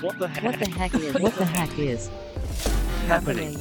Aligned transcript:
What 0.00 0.14
the 0.18 0.28
heck? 0.28 0.44
What 0.44 0.58
the 0.58 0.70
heck 0.78 0.94
is 0.94 1.14
what 1.20 1.36
the 1.36 1.44
heck 1.44 1.78
is 1.78 2.10
happening? 3.06 3.54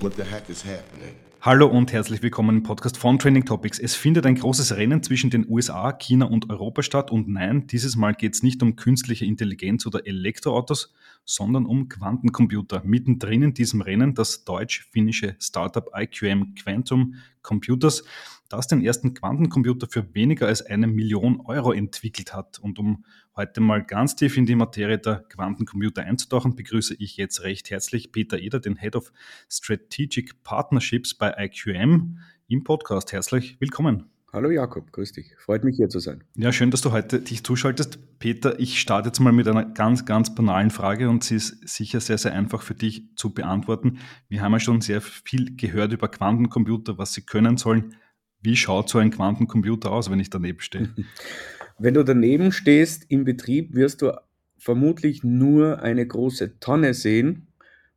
What 0.00 0.16
the 0.16 0.24
heck 0.24 0.50
is 0.50 0.62
happening? 0.62 1.14
Hallo 1.40 1.66
und 1.66 1.90
herzlich 1.90 2.20
willkommen 2.20 2.58
im 2.58 2.62
Podcast 2.62 2.98
von 2.98 3.18
Training 3.18 3.46
Topics. 3.46 3.78
Es 3.78 3.94
findet 3.94 4.26
ein 4.26 4.34
großes 4.34 4.76
Rennen 4.76 5.02
zwischen 5.02 5.30
den 5.30 5.48
USA, 5.48 5.92
China 5.92 6.26
und 6.26 6.50
Europa 6.50 6.82
statt 6.82 7.10
und 7.10 7.26
nein, 7.26 7.66
dieses 7.66 7.96
Mal 7.96 8.12
geht 8.14 8.34
es 8.34 8.42
nicht 8.42 8.62
um 8.62 8.76
künstliche 8.76 9.24
Intelligenz 9.24 9.86
oder 9.86 10.06
Elektroautos, 10.06 10.92
sondern 11.24 11.64
um 11.64 11.88
Quantencomputer. 11.88 12.82
Mittendrin 12.84 13.42
in 13.42 13.54
diesem 13.54 13.80
Rennen 13.80 14.14
das 14.14 14.44
deutsch-finnische 14.44 15.36
Startup 15.40 15.88
IQM 15.96 16.54
Quantum 16.54 17.14
Computers, 17.40 18.04
das 18.48 18.66
den 18.66 18.82
ersten 18.82 19.14
Quantencomputer 19.14 19.86
für 19.88 20.14
weniger 20.14 20.46
als 20.46 20.62
eine 20.62 20.86
Million 20.86 21.40
Euro 21.44 21.72
entwickelt 21.72 22.34
hat. 22.34 22.58
Und 22.58 22.78
um 22.78 23.04
heute 23.36 23.60
mal 23.60 23.84
ganz 23.84 24.16
tief 24.16 24.36
in 24.36 24.46
die 24.46 24.54
Materie 24.54 24.98
der 24.98 25.24
Quantencomputer 25.28 26.02
einzutauchen, 26.02 26.56
begrüße 26.56 26.94
ich 26.98 27.16
jetzt 27.16 27.42
recht 27.42 27.70
herzlich 27.70 28.12
Peter 28.12 28.38
Eder, 28.38 28.60
den 28.60 28.76
Head 28.76 28.96
of 28.96 29.12
Strategic 29.50 30.42
Partnerships 30.42 31.14
bei 31.14 31.34
IQM 31.36 32.18
im 32.48 32.64
Podcast. 32.64 33.12
Herzlich 33.12 33.60
willkommen. 33.60 34.10
Hallo 34.30 34.50
Jakob, 34.50 34.92
grüß 34.92 35.12
dich. 35.12 35.34
Freut 35.38 35.64
mich 35.64 35.76
hier 35.76 35.88
zu 35.88 36.00
sein. 36.00 36.22
Ja, 36.36 36.52
schön, 36.52 36.70
dass 36.70 36.82
du 36.82 36.92
heute 36.92 37.20
dich 37.20 37.44
zuschaltest. 37.44 37.98
Peter, 38.18 38.60
ich 38.60 38.78
starte 38.78 39.08
jetzt 39.08 39.20
mal 39.20 39.32
mit 39.32 39.48
einer 39.48 39.64
ganz, 39.64 40.04
ganz 40.04 40.34
banalen 40.34 40.70
Frage 40.70 41.08
und 41.08 41.24
sie 41.24 41.36
ist 41.36 41.66
sicher 41.66 42.00
sehr, 42.00 42.18
sehr 42.18 42.34
einfach 42.34 42.60
für 42.60 42.74
dich 42.74 43.04
zu 43.16 43.32
beantworten. 43.32 44.00
Wir 44.28 44.42
haben 44.42 44.52
ja 44.52 44.60
schon 44.60 44.82
sehr 44.82 45.00
viel 45.00 45.56
gehört 45.56 45.92
über 45.92 46.08
Quantencomputer, 46.08 46.98
was 46.98 47.14
sie 47.14 47.22
können 47.22 47.56
sollen. 47.56 47.94
Wie 48.40 48.56
schaut 48.56 48.88
so 48.88 48.98
ein 48.98 49.10
Quantencomputer 49.10 49.90
aus, 49.90 50.10
wenn 50.10 50.20
ich 50.20 50.30
daneben 50.30 50.60
stehe? 50.60 50.90
Wenn 51.80 51.94
du 51.94 52.02
daneben 52.02 52.50
stehst 52.50 53.06
im 53.08 53.24
Betrieb, 53.24 53.72
wirst 53.72 54.02
du 54.02 54.12
vermutlich 54.56 55.22
nur 55.22 55.80
eine 55.80 56.04
große 56.04 56.58
Tonne 56.58 56.92
sehen, 56.92 57.46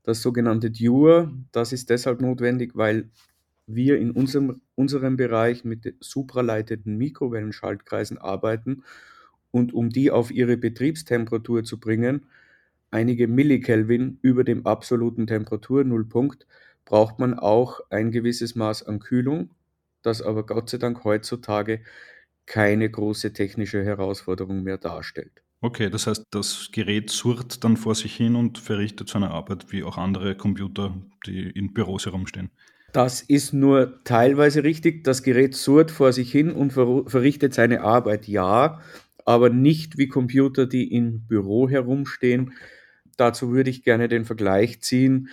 das 0.04 0.22
sogenannte 0.22 0.70
Dewar. 0.70 1.32
Das 1.52 1.74
ist 1.74 1.90
deshalb 1.90 2.22
notwendig, 2.22 2.76
weil 2.76 3.10
wir 3.66 3.98
in 3.98 4.12
unserem, 4.12 4.62
unserem 4.76 5.18
Bereich 5.18 5.64
mit 5.64 5.96
supraleitenden 6.00 6.96
Mikrowellenschaltkreisen 6.98 8.20
arbeiten 8.20 8.84
und 9.50 9.74
um 9.74 9.90
die 9.90 10.12
auf 10.12 10.32
ihre 10.32 10.58
Betriebstemperatur 10.58 11.64
zu 11.64 11.80
bringen, 11.80 12.28
einige 12.92 13.28
Millikelvin 13.28 14.20
über 14.22 14.44
dem 14.44 14.66
absoluten 14.66 15.28
Temperaturnullpunkt, 15.28 16.46
braucht 16.86 17.20
man 17.20 17.38
auch 17.38 17.80
ein 17.90 18.12
gewisses 18.12 18.56
Maß 18.56 18.84
an 18.84 19.00
Kühlung, 19.00 19.50
das 20.04 20.22
aber 20.22 20.46
Gott 20.46 20.70
sei 20.70 20.78
Dank 20.78 21.04
heutzutage 21.04 21.82
keine 22.46 22.90
große 22.90 23.34
technische 23.34 23.84
Herausforderung 23.84 24.64
mehr 24.64 24.78
darstellt. 24.78 25.42
Okay, 25.62 25.90
das 25.90 26.08
heißt, 26.08 26.26
das 26.32 26.70
Gerät 26.72 27.12
surrt 27.12 27.64
dann 27.64 27.78
vor 27.78 27.94
sich 27.94 28.16
hin 28.16 28.36
und 28.36 28.58
verrichtet 28.58 29.10
seine 29.10 29.30
Arbeit 29.30 29.72
wie 29.72 29.84
auch 29.84 29.98
andere 29.98 30.36
Computer, 30.36 30.96
die 31.28 31.52
in 31.52 31.74
Büros 31.74 32.06
herumstehen. 32.06 32.50
Das 32.94 33.22
ist 33.22 33.54
nur 33.54 34.04
teilweise 34.04 34.64
richtig. 34.64 35.04
Das 35.04 35.24
Gerät 35.24 35.56
surrt 35.56 35.92
vor 35.92 36.12
sich 36.14 36.32
hin 36.32 36.52
und 36.52 36.74
verrichtet 36.74 37.54
seine 37.54 37.82
Arbeit, 37.82 38.28
ja, 38.28 38.82
aber 39.24 39.50
nicht 39.50 39.98
wie 39.98 40.08
Computer, 40.08 40.66
die 40.66 40.92
im 40.92 41.28
Büro 41.28 41.70
herumstehen. 41.70 42.54
Dazu 43.18 43.52
würde 43.52 43.70
ich 43.70 43.84
gerne 43.84 44.08
den 44.08 44.26
Vergleich 44.26 44.82
ziehen. 44.82 45.30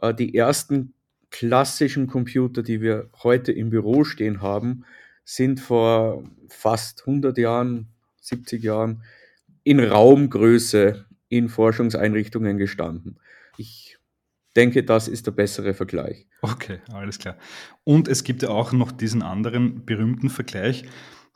Äh, 0.00 0.14
die 0.14 0.34
ersten 0.34 0.94
klassischen 1.30 2.06
Computer, 2.06 2.62
die 2.62 2.80
wir 2.80 3.10
heute 3.22 3.52
im 3.52 3.70
Büro 3.70 4.04
stehen 4.04 4.40
haben, 4.40 4.84
sind 5.24 5.60
vor 5.60 6.24
fast 6.48 7.00
100 7.00 7.36
Jahren, 7.38 7.88
70 8.20 8.62
Jahren 8.62 9.02
in 9.64 9.80
Raumgröße 9.80 11.06
in 11.28 11.48
Forschungseinrichtungen 11.48 12.56
gestanden. 12.56 13.18
Ich 13.58 13.98
denke, 14.54 14.84
das 14.84 15.08
ist 15.08 15.26
der 15.26 15.32
bessere 15.32 15.74
Vergleich. 15.74 16.26
Okay, 16.40 16.78
alles 16.92 17.18
klar. 17.18 17.36
Und 17.84 18.08
es 18.08 18.24
gibt 18.24 18.42
ja 18.42 18.48
auch 18.48 18.72
noch 18.72 18.92
diesen 18.92 19.22
anderen 19.22 19.84
berühmten 19.84 20.30
Vergleich, 20.30 20.84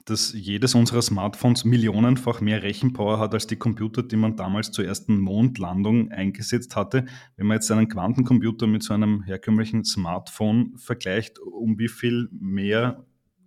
dass 0.04 0.32
jedes 0.32 0.74
unserer 0.74 1.02
Smartphones 1.02 1.64
millionenfach 1.64 2.40
mehr 2.40 2.62
Rechenpower 2.62 3.18
hat 3.18 3.34
als 3.34 3.46
die 3.46 3.56
Computer, 3.56 4.02
die 4.02 4.16
man 4.16 4.36
damals 4.36 4.72
zur 4.72 4.84
ersten 4.84 5.18
Mondlandung 5.18 6.10
eingesetzt 6.10 6.76
hatte. 6.76 7.04
Wenn 7.36 7.46
man 7.46 7.56
jetzt 7.56 7.70
einen 7.70 7.88
Quantencomputer 7.88 8.66
mit 8.66 8.82
so 8.82 8.94
einem 8.94 9.22
herkömmlichen 9.22 9.84
Smartphone 9.84 10.76
vergleicht, 10.76 11.38
um 11.38 11.78
wie 11.78 11.88
viel 11.88 12.28
mehr 12.32 13.04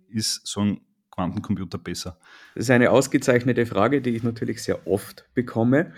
ist 0.08 0.46
so 0.46 0.60
ein 0.60 0.80
Quantencomputer 1.10 1.78
besser? 1.78 2.18
Das 2.54 2.64
ist 2.64 2.70
eine 2.70 2.90
ausgezeichnete 2.90 3.66
Frage, 3.66 4.00
die 4.00 4.10
ich 4.10 4.22
natürlich 4.22 4.62
sehr 4.62 4.86
oft 4.86 5.28
bekomme. 5.34 5.92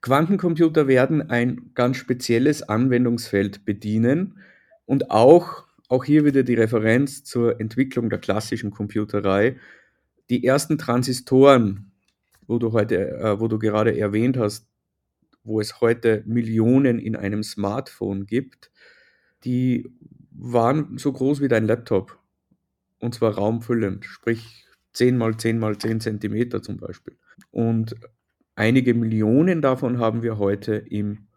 Quantencomputer 0.00 0.86
werden 0.86 1.28
ein 1.30 1.72
ganz 1.74 1.96
spezielles 1.96 2.62
Anwendungsfeld 2.62 3.64
bedienen 3.64 4.38
und 4.86 5.10
auch, 5.10 5.64
auch 5.88 6.04
hier 6.04 6.24
wieder 6.24 6.44
die 6.44 6.54
Referenz 6.54 7.24
zur 7.24 7.60
Entwicklung 7.60 8.08
der 8.10 8.18
klassischen 8.18 8.70
Computerei. 8.70 9.56
Die 10.30 10.44
ersten 10.44 10.78
Transistoren, 10.78 11.92
wo 12.46 12.58
du 12.58 12.72
heute, 12.72 13.18
äh, 13.18 13.40
wo 13.40 13.48
du 13.48 13.58
gerade 13.58 13.98
erwähnt 13.98 14.36
hast, 14.36 14.68
wo 15.44 15.60
es 15.60 15.80
heute 15.80 16.22
Millionen 16.26 16.98
in 16.98 17.16
einem 17.16 17.42
Smartphone 17.42 18.26
gibt, 18.26 18.70
die 19.44 19.90
waren 20.30 20.98
so 20.98 21.12
groß 21.12 21.40
wie 21.40 21.48
dein 21.48 21.66
Laptop. 21.66 22.18
Und 23.00 23.14
zwar 23.14 23.34
raumfüllend, 23.34 24.04
sprich 24.04 24.66
10 24.92 25.16
mal 25.16 25.36
10 25.36 25.58
mal 25.58 25.78
10 25.78 26.00
Zentimeter 26.00 26.62
zum 26.62 26.78
Beispiel. 26.78 27.16
Und 27.50 27.94
Einige 28.58 28.92
Millionen 28.92 29.62
davon 29.62 30.00
haben 30.00 30.24
wir 30.24 30.36
heute 30.38 30.74
im 30.74 31.28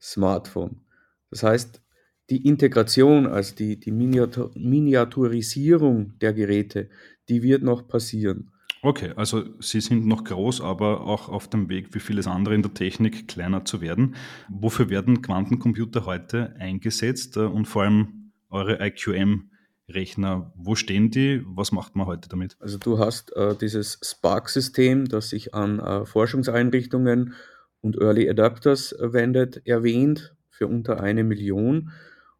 Smartphone. 0.00 0.80
Das 1.28 1.42
heißt, 1.42 1.82
die 2.30 2.46
Integration, 2.46 3.26
also 3.26 3.54
die, 3.54 3.78
die 3.78 3.92
Miniaturisierung 3.92 6.18
der 6.20 6.32
Geräte, 6.32 6.88
die 7.28 7.42
wird 7.42 7.62
noch 7.62 7.86
passieren. 7.86 8.50
Okay, 8.84 9.12
also 9.14 9.44
sie 9.60 9.80
sind 9.80 10.06
noch 10.06 10.24
groß, 10.24 10.60
aber 10.60 11.02
auch 11.02 11.28
auf 11.28 11.48
dem 11.48 11.68
Weg, 11.68 11.94
wie 11.94 12.00
vieles 12.00 12.26
andere 12.26 12.54
in 12.56 12.62
der 12.62 12.74
Technik, 12.74 13.28
kleiner 13.28 13.64
zu 13.64 13.80
werden. 13.80 14.16
Wofür 14.48 14.90
werden 14.90 15.22
Quantencomputer 15.22 16.04
heute 16.04 16.56
eingesetzt 16.58 17.36
und 17.36 17.66
vor 17.66 17.84
allem 17.84 18.32
eure 18.50 18.84
IQM 18.84 19.50
Rechner. 19.88 20.52
Wo 20.56 20.74
stehen 20.74 21.10
die? 21.10 21.42
Was 21.46 21.72
macht 21.72 21.96
man 21.96 22.06
heute 22.06 22.28
damit? 22.28 22.56
Also 22.60 22.78
du 22.78 22.98
hast 22.98 23.34
äh, 23.36 23.54
dieses 23.56 23.98
Spark-System, 24.02 25.06
das 25.06 25.30
sich 25.30 25.54
an 25.54 25.78
äh, 25.78 26.04
Forschungseinrichtungen 26.04 27.34
und 27.80 28.00
Early 28.00 28.28
Adapters 28.28 28.94
wendet, 28.98 29.66
erwähnt 29.66 30.34
für 30.48 30.66
unter 30.66 31.00
eine 31.00 31.24
Million. 31.24 31.90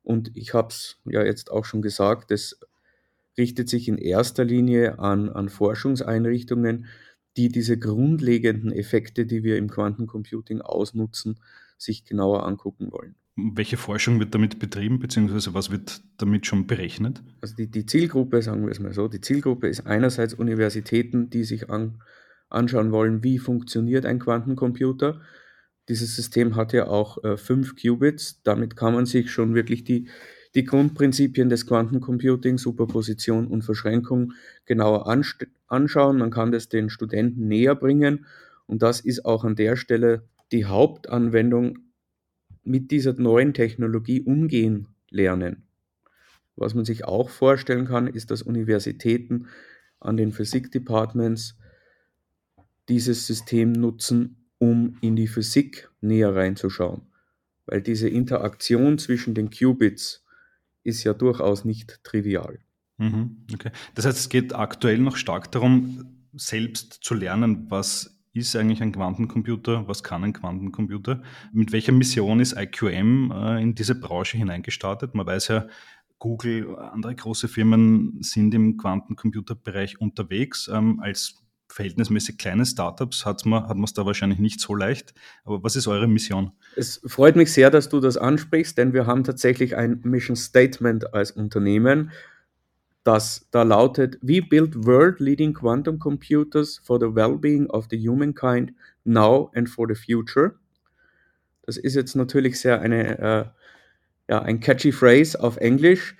Und 0.02 0.36
ich 0.36 0.54
habe 0.54 0.68
es 0.68 1.00
ja 1.04 1.22
jetzt 1.22 1.50
auch 1.50 1.64
schon 1.64 1.82
gesagt, 1.82 2.30
es 2.30 2.58
richtet 3.38 3.68
sich 3.68 3.88
in 3.88 3.98
erster 3.98 4.44
Linie 4.44 4.98
an, 4.98 5.28
an 5.28 5.48
Forschungseinrichtungen, 5.48 6.86
die 7.36 7.48
diese 7.48 7.78
grundlegenden 7.78 8.72
Effekte, 8.72 9.26
die 9.26 9.42
wir 9.42 9.56
im 9.56 9.70
Quantencomputing 9.70 10.60
ausnutzen, 10.60 11.40
sich 11.78 12.04
genauer 12.04 12.46
angucken 12.46 12.92
wollen. 12.92 13.14
Welche 13.34 13.78
Forschung 13.78 14.20
wird 14.20 14.34
damit 14.34 14.58
betrieben, 14.58 14.98
beziehungsweise 14.98 15.54
was 15.54 15.70
wird 15.70 16.02
damit 16.18 16.46
schon 16.46 16.66
berechnet? 16.66 17.22
Also 17.40 17.56
die, 17.56 17.70
die 17.70 17.86
Zielgruppe, 17.86 18.42
sagen 18.42 18.64
wir 18.64 18.70
es 18.70 18.78
mal 18.78 18.92
so, 18.92 19.08
die 19.08 19.22
Zielgruppe 19.22 19.68
ist 19.68 19.86
einerseits 19.86 20.34
Universitäten, 20.34 21.30
die 21.30 21.44
sich 21.44 21.70
an, 21.70 22.02
anschauen 22.50 22.92
wollen, 22.92 23.24
wie 23.24 23.38
funktioniert 23.38 24.04
ein 24.04 24.18
Quantencomputer. 24.18 25.22
Dieses 25.88 26.14
System 26.14 26.56
hat 26.56 26.74
ja 26.74 26.88
auch 26.88 27.24
äh, 27.24 27.38
fünf 27.38 27.74
Qubits. 27.74 28.42
Damit 28.42 28.76
kann 28.76 28.94
man 28.94 29.06
sich 29.06 29.30
schon 29.30 29.54
wirklich 29.54 29.82
die, 29.84 30.08
die 30.54 30.64
Grundprinzipien 30.64 31.48
des 31.48 31.66
Quantencomputing, 31.66 32.58
Superposition 32.58 33.46
und 33.46 33.62
Verschränkung 33.62 34.32
genauer 34.66 35.06
anschauen. 35.08 36.18
Man 36.18 36.30
kann 36.30 36.52
das 36.52 36.68
den 36.68 36.90
Studenten 36.90 37.48
näher 37.48 37.74
bringen. 37.74 38.26
Und 38.66 38.82
das 38.82 39.00
ist 39.00 39.24
auch 39.24 39.44
an 39.44 39.56
der 39.56 39.76
Stelle 39.76 40.28
die 40.52 40.66
Hauptanwendung 40.66 41.78
mit 42.64 42.90
dieser 42.90 43.14
neuen 43.14 43.54
Technologie 43.54 44.20
umgehen 44.20 44.88
lernen. 45.10 45.64
Was 46.54 46.74
man 46.74 46.84
sich 46.84 47.04
auch 47.04 47.30
vorstellen 47.30 47.86
kann, 47.86 48.06
ist, 48.06 48.30
dass 48.30 48.42
Universitäten 48.42 49.46
an 50.00 50.16
den 50.16 50.32
Physik-Departments 50.32 51.56
dieses 52.88 53.26
System 53.26 53.72
nutzen, 53.72 54.48
um 54.58 54.96
in 55.00 55.16
die 55.16 55.28
Physik 55.28 55.90
näher 56.00 56.34
reinzuschauen. 56.34 57.02
Weil 57.66 57.80
diese 57.80 58.08
Interaktion 58.08 58.98
zwischen 58.98 59.34
den 59.34 59.50
Qubits 59.50 60.21
ist 60.84 61.04
ja 61.04 61.14
durchaus 61.14 61.64
nicht 61.64 62.02
trivial. 62.04 62.58
Mhm, 62.98 63.46
okay. 63.52 63.70
Das 63.94 64.06
heißt, 64.06 64.18
es 64.18 64.28
geht 64.28 64.54
aktuell 64.54 64.98
noch 64.98 65.16
stark 65.16 65.50
darum, 65.52 66.04
selbst 66.34 66.98
zu 67.02 67.14
lernen, 67.14 67.70
was 67.70 68.22
ist 68.32 68.56
eigentlich 68.56 68.82
ein 68.82 68.92
Quantencomputer? 68.92 69.86
Was 69.88 70.02
kann 70.02 70.24
ein 70.24 70.32
Quantencomputer? 70.32 71.22
Mit 71.52 71.72
welcher 71.72 71.92
Mission 71.92 72.40
ist 72.40 72.56
IQM 72.56 73.30
äh, 73.30 73.62
in 73.62 73.74
diese 73.74 73.94
Branche 73.94 74.38
hineingestartet? 74.38 75.14
Man 75.14 75.26
weiß 75.26 75.48
ja, 75.48 75.66
Google, 76.18 76.76
andere 76.76 77.14
große 77.14 77.48
Firmen 77.48 78.18
sind 78.22 78.54
im 78.54 78.76
Quantencomputerbereich 78.78 80.00
unterwegs. 80.00 80.70
Ähm, 80.72 81.00
als 81.00 81.41
verhältnismäßig 81.72 82.38
kleine 82.38 82.66
Startups 82.66 83.24
hat 83.24 83.44
man 83.46 83.68
hat 83.68 83.76
es 83.82 83.94
da 83.94 84.06
wahrscheinlich 84.06 84.38
nicht 84.38 84.60
so 84.60 84.74
leicht. 84.74 85.14
Aber 85.44 85.62
was 85.62 85.76
ist 85.76 85.86
eure 85.86 86.06
Mission? 86.06 86.52
Es 86.76 87.00
freut 87.06 87.36
mich 87.36 87.52
sehr, 87.52 87.70
dass 87.70 87.88
du 87.88 88.00
das 88.00 88.16
ansprichst, 88.16 88.76
denn 88.78 88.92
wir 88.92 89.06
haben 89.06 89.24
tatsächlich 89.24 89.76
ein 89.76 90.00
Mission 90.04 90.36
Statement 90.36 91.14
als 91.14 91.30
Unternehmen, 91.30 92.12
das 93.04 93.48
da 93.50 93.62
lautet: 93.62 94.18
We 94.22 94.42
build 94.42 94.86
world-leading 94.86 95.54
quantum 95.54 95.98
computers 95.98 96.80
for 96.84 97.00
the 97.00 97.14
well-being 97.14 97.68
of 97.70 97.86
the 97.90 97.98
humankind 97.98 98.72
now 99.04 99.50
and 99.54 99.68
for 99.68 99.86
the 99.88 99.94
future. 99.94 100.54
Das 101.62 101.76
ist 101.76 101.94
jetzt 101.94 102.16
natürlich 102.16 102.60
sehr 102.60 102.80
eine, 102.80 103.18
äh, 103.18 103.44
ja, 104.28 104.42
ein 104.42 104.60
catchy 104.60 104.92
Phrase 104.92 105.40
auf 105.40 105.56
Englisch. 105.56 106.16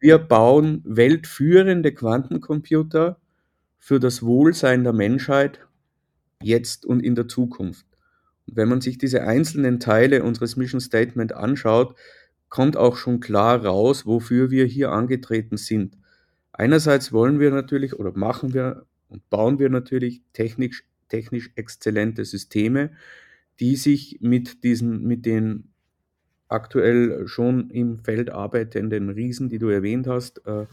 Wir 0.00 0.18
bauen 0.18 0.82
weltführende 0.84 1.92
Quantencomputer 1.92 3.20
für 3.84 4.00
das 4.00 4.22
Wohlsein 4.22 4.82
der 4.82 4.94
Menschheit 4.94 5.60
jetzt 6.42 6.86
und 6.86 7.00
in 7.00 7.14
der 7.14 7.28
Zukunft. 7.28 7.84
Und 8.46 8.56
wenn 8.56 8.70
man 8.70 8.80
sich 8.80 8.96
diese 8.96 9.24
einzelnen 9.24 9.78
Teile 9.78 10.22
unseres 10.22 10.56
Mission 10.56 10.80
Statement 10.80 11.34
anschaut, 11.34 11.94
kommt 12.48 12.78
auch 12.78 12.96
schon 12.96 13.20
klar 13.20 13.62
raus, 13.62 14.06
wofür 14.06 14.50
wir 14.50 14.64
hier 14.64 14.90
angetreten 14.90 15.58
sind. 15.58 15.98
Einerseits 16.50 17.12
wollen 17.12 17.40
wir 17.40 17.50
natürlich 17.50 17.98
oder 17.98 18.16
machen 18.16 18.54
wir 18.54 18.86
und 19.08 19.28
bauen 19.28 19.58
wir 19.58 19.68
natürlich 19.68 20.22
technisch, 20.32 20.84
technisch 21.10 21.50
exzellente 21.54 22.24
Systeme, 22.24 22.90
die 23.60 23.76
sich 23.76 24.16
mit 24.22 24.64
diesen, 24.64 25.02
mit 25.02 25.26
den 25.26 25.74
aktuell 26.48 27.28
schon 27.28 27.68
im 27.68 27.98
Feld 27.98 28.30
arbeitenden 28.30 29.10
Riesen, 29.10 29.50
die 29.50 29.58
du 29.58 29.68
erwähnt 29.68 30.06
hast, 30.06 30.40
äh, 30.46 30.64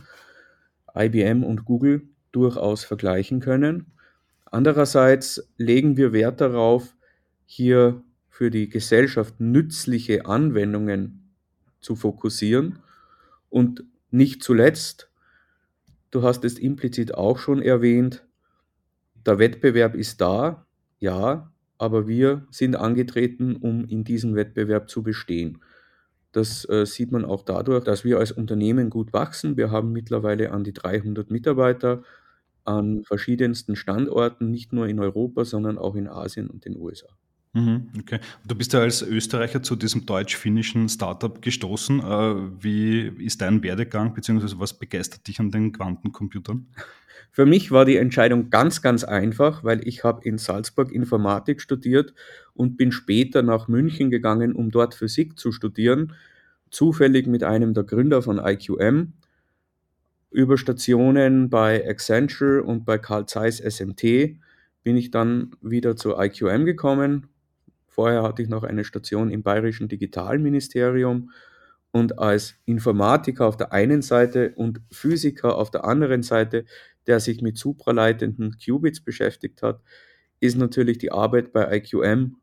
IBM 0.96 1.44
und 1.44 1.66
Google, 1.66 2.08
durchaus 2.31 2.83
vergleichen 2.83 3.39
können. 3.39 3.88
Andererseits 4.45 5.50
legen 5.57 5.98
wir 5.98 6.13
Wert 6.13 6.42
darauf, 6.42 6.95
hier 7.45 8.04
für 8.30 8.50
die 8.50 8.69
Gesellschaft 8.69 9.39
nützliche 9.39 10.25
Anwendungen 10.25 11.33
zu 11.80 11.95
fokussieren 11.95 12.80
und 13.50 13.83
nicht 14.12 14.44
zuletzt 14.44 15.12
Du 16.12 16.24
hast 16.24 16.44
es 16.44 16.60
implizit 16.60 17.13
auch 17.13 17.38
schon 17.38 17.62
erwähnt, 17.62 18.25
der 19.25 19.39
Wettbewerb 19.39 19.95
ist 19.95 20.19
da, 20.19 20.66
ja, 21.00 21.54
aber 21.77 22.07
wir 22.07 22.45
sind 22.51 22.75
angetreten, 22.75 23.56
um 23.56 23.86
in 23.86 24.04
diesem 24.04 24.36
Wettbewerb 24.36 24.89
zu 24.89 25.04
bestehen. 25.04 25.62
Das 26.34 26.68
äh, 26.69 26.86
sieht 26.86 27.12
man 27.13 27.24
auch 27.24 27.44
dadurch, 27.44 27.86
dass 27.86 28.04
wir 28.04 28.19
als 28.19 28.31
Unternehmen 28.34 28.89
gut 28.89 29.13
wachsen. 29.13 29.56
Wir 29.56 29.72
haben 29.72 29.94
mittlerweile 29.94 30.51
an 30.51 30.63
die 30.66 30.74
300 30.74 31.31
Mitarbeiter 31.31 32.04
an 32.63 33.04
verschiedensten 33.04 33.75
Standorten, 33.75 34.52
nicht 34.52 34.74
nur 34.74 34.88
in 34.88 35.00
Europa, 35.00 35.46
sondern 35.46 35.78
auch 35.78 35.96
in 35.96 36.08
Asien 36.08 36.50
und 36.50 36.66
den 36.66 36.78
USA. 36.78 37.08
Mhm, 37.54 37.90
okay. 38.00 38.19
Du 38.48 38.56
bist 38.56 38.72
ja 38.72 38.80
als 38.80 39.02
Österreicher 39.02 39.62
zu 39.62 39.75
diesem 39.75 40.06
deutsch-finnischen 40.06 40.88
Startup 40.88 41.42
gestoßen. 41.42 42.00
Äh, 42.00 42.63
wie 42.63 43.08
ist 43.25 43.42
dein 43.42 43.62
Werdegang, 43.62 44.13
beziehungsweise 44.13 44.60
was 44.60 44.78
begeistert 44.78 45.28
dich 45.28 45.40
an 45.40 45.52
den 45.52 45.74
Quantencomputern? 45.74 46.68
Für 47.34 47.46
mich 47.46 47.72
war 47.72 47.86
die 47.86 47.96
Entscheidung 47.96 48.50
ganz, 48.50 48.81
ganz 48.81 49.06
einfach, 49.06 49.63
weil 49.63 49.88
ich 49.88 50.04
habe 50.04 50.28
in 50.28 50.38
Salzburg 50.38 50.92
Informatik 50.92 51.62
studiert 51.62 52.13
und 52.54 52.75
bin 52.75 52.92
später 52.92 53.42
nach 53.42 53.69
München 53.69 54.10
gegangen, 54.10 54.54
um 54.54 54.69
dort 54.69 54.96
Physik 54.96 55.40
zu 55.40 55.54
studieren. 55.54 56.13
Zufällig 56.72 57.28
mit 57.28 57.44
einem 57.44 57.74
der 57.74 57.84
Gründer 57.84 58.22
von 58.22 58.38
IQM. 58.38 59.13
Über 60.31 60.57
Stationen 60.57 61.50
bei 61.50 61.88
Accenture 61.88 62.63
und 62.63 62.86
bei 62.86 62.98
Carl 62.98 63.25
Zeiss 63.28 63.57
SMT 63.60 64.39
bin 64.83 64.98
ich 64.98 65.12
dann 65.12 65.51
wieder 65.62 65.95
zu 65.95 66.18
IQM 66.18 66.66
gekommen, 66.66 67.28
Vorher 67.92 68.24
hatte 68.24 68.42
ich 68.42 68.48
noch 68.48 68.63
eine 68.63 68.86
Station 68.86 69.30
im 69.30 69.44
Bayerischen 69.44 69.89
Digitalministerium 69.89 71.31
und 71.92 72.19
als 72.19 72.56
Informatiker 72.66 73.45
auf 73.45 73.57
der 73.57 73.74
einen 73.74 74.01
Seite 74.01 74.54
und 74.56 74.80
Physiker 74.89 75.57
auf 75.57 75.72
der 75.72 75.83
anderen 75.83 76.24
Seite, 76.24 76.63
der 77.06 77.19
sich 77.19 77.42
mit 77.42 77.57
supraleitenden 77.57 78.56
Qubits 78.57 79.01
beschäftigt 79.01 79.62
hat, 79.62 79.81
ist 80.39 80.57
natürlich 80.57 81.00
die 81.00 81.12
Arbeit 81.12 81.51
bei 81.51 81.77
IQM 81.77 82.38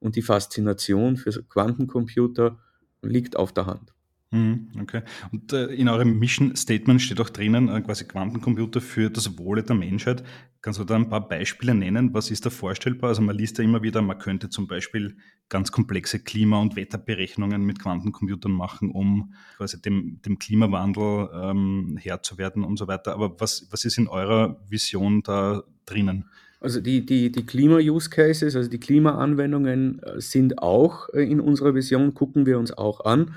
und 0.00 0.16
die 0.16 0.22
Faszination 0.22 1.16
für 1.16 1.30
Quantencomputer 1.44 2.58
liegt 3.00 3.36
auf 3.36 3.52
der 3.52 3.66
Hand. 3.66 3.94
Mhm, 4.30 4.72
okay. 4.78 5.02
Und 5.32 5.54
äh, 5.54 5.66
in 5.68 5.88
eurem 5.88 6.18
Mission 6.18 6.54
Statement 6.54 7.00
steht 7.00 7.18
auch 7.18 7.30
drinnen, 7.30 7.70
äh, 7.70 7.80
quasi 7.80 8.04
Quantencomputer 8.04 8.82
für 8.82 9.08
das 9.08 9.38
Wohle 9.38 9.62
der 9.62 9.74
Menschheit. 9.74 10.22
Kannst 10.60 10.78
du 10.78 10.84
da 10.84 10.96
ein 10.96 11.08
paar 11.08 11.26
Beispiele 11.26 11.74
nennen? 11.74 12.12
Was 12.12 12.30
ist 12.30 12.44
da 12.44 12.50
vorstellbar? 12.50 13.08
Also 13.08 13.22
man 13.22 13.36
liest 13.36 13.56
ja 13.56 13.64
immer 13.64 13.82
wieder, 13.82 14.02
man 14.02 14.18
könnte 14.18 14.50
zum 14.50 14.66
Beispiel 14.66 15.16
ganz 15.48 15.72
komplexe 15.72 16.18
Klima- 16.18 16.60
und 16.60 16.76
Wetterberechnungen 16.76 17.62
mit 17.62 17.78
Quantencomputern 17.78 18.52
machen, 18.52 18.90
um 18.90 19.32
quasi 19.56 19.80
dem, 19.80 20.20
dem 20.20 20.38
Klimawandel 20.38 21.30
ähm, 21.32 21.98
Herr 21.98 22.22
zu 22.22 22.36
werden 22.36 22.64
und 22.64 22.76
so 22.76 22.86
weiter. 22.86 23.14
Aber 23.14 23.40
was, 23.40 23.66
was 23.70 23.86
ist 23.86 23.96
in 23.96 24.08
eurer 24.08 24.60
Vision 24.68 25.22
da 25.22 25.62
drinnen? 25.86 26.26
Also 26.60 26.80
die, 26.80 27.06
die, 27.06 27.32
die 27.32 27.46
Klima-Use-Cases, 27.46 28.54
also 28.56 28.68
die 28.68 28.80
Klimaanwendungen 28.80 30.02
äh, 30.02 30.20
sind 30.20 30.58
auch 30.58 31.08
in 31.10 31.40
unserer 31.40 31.74
Vision, 31.74 32.12
gucken 32.12 32.44
wir 32.44 32.58
uns 32.58 32.72
auch 32.72 33.06
an. 33.06 33.36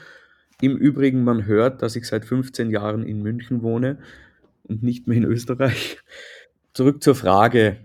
Im 0.62 0.78
Übrigen, 0.78 1.24
man 1.24 1.46
hört, 1.46 1.82
dass 1.82 1.96
ich 1.96 2.06
seit 2.06 2.24
15 2.24 2.70
Jahren 2.70 3.04
in 3.04 3.22
München 3.22 3.64
wohne 3.64 3.98
und 4.64 4.84
nicht 4.84 5.08
mehr 5.08 5.18
in 5.18 5.26
Österreich. 5.26 5.98
Zurück 6.74 7.04
zur 7.04 7.16
Frage. 7.16 7.78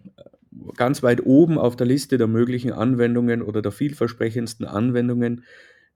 Ganz 0.76 1.02
weit 1.02 1.24
oben 1.24 1.58
auf 1.58 1.76
der 1.76 1.86
Liste 1.86 2.18
der 2.18 2.26
möglichen 2.26 2.72
Anwendungen 2.72 3.42
oder 3.42 3.62
der 3.62 3.72
vielversprechendsten 3.72 4.66
Anwendungen 4.66 5.44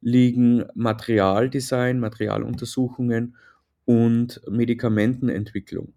liegen 0.00 0.64
Materialdesign, 0.74 2.00
Materialuntersuchungen 2.00 3.36
und 3.84 4.40
Medikamentenentwicklung. 4.48 5.92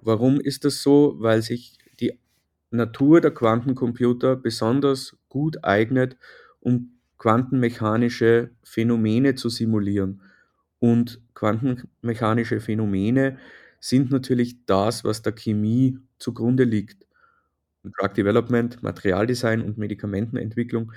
Warum 0.00 0.40
ist 0.40 0.64
das 0.64 0.82
so? 0.82 1.16
Weil 1.18 1.42
sich 1.42 1.78
die 2.00 2.18
Natur 2.70 3.20
der 3.20 3.30
Quantencomputer 3.30 4.36
besonders 4.36 5.16
gut 5.28 5.64
eignet, 5.64 6.16
um 6.60 6.93
quantenmechanische 7.24 8.50
Phänomene 8.62 9.34
zu 9.34 9.48
simulieren. 9.48 10.20
Und 10.78 11.22
quantenmechanische 11.32 12.60
Phänomene 12.60 13.38
sind 13.80 14.10
natürlich 14.10 14.66
das, 14.66 15.04
was 15.04 15.22
der 15.22 15.32
Chemie 15.32 15.98
zugrunde 16.18 16.64
liegt. 16.64 17.06
Drug 17.82 18.12
Development, 18.12 18.82
Materialdesign 18.82 19.62
und 19.62 19.78
Medikamentenentwicklung 19.78 20.92